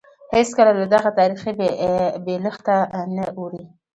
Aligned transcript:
هېڅکله 0.35 0.71
له 0.79 0.85
دغه 0.93 1.09
تاریخي 1.19 1.51
بېلښته 2.25 2.75
نه 3.15 3.25
اوړي. 3.37 3.63